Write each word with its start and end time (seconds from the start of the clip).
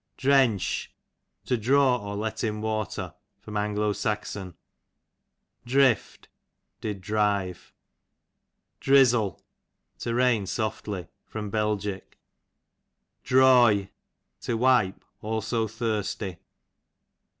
Drench, 0.17 0.91
to 1.45 1.55
draw 1.57 1.97
or 1.97 2.15
let 2.15 2.43
in 2.43 2.59
water._ 2.59 3.13
A. 3.87 3.89
S. 3.91 4.53
Drift, 5.63 6.27
did 6.79 7.01
drive. 7.01 7.71
Drizzle, 8.79 9.43
to 9.99 10.09
raiti 10.09 10.47
softly. 10.47 11.07
Bel. 11.31 11.77
Droy, 13.23 13.89
to 14.41 14.57
wipe, 14.57 15.05
also 15.21 15.67
thirsty. 15.67 16.39